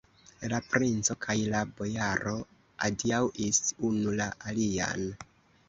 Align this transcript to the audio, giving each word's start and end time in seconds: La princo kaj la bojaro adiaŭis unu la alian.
La 0.53 0.59
princo 0.69 1.15
kaj 1.25 1.35
la 1.55 1.61
bojaro 1.81 2.35
adiaŭis 2.89 3.63
unu 3.93 4.17
la 4.19 4.31
alian. 4.55 5.09